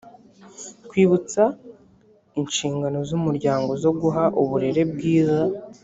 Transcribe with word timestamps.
kwibutsa 0.89 1.43
inshingano 2.41 2.99
z 3.09 3.11
umuryango 3.17 3.71
zo 3.83 3.91
guha 3.99 4.23
uburere 4.41 4.81
bwiza 4.91 5.41